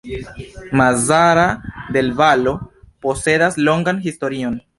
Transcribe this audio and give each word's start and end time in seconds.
Mazara 0.71 1.61
del 1.89 2.13
Vallo 2.13 2.71
posedas 2.99 3.55
longan 3.59 4.01
historion. 4.01 4.63